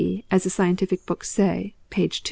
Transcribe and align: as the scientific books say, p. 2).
as 0.31 0.43
the 0.45 0.49
scientific 0.49 1.05
books 1.05 1.29
say, 1.29 1.75
p. 1.91 2.07
2). 2.07 2.19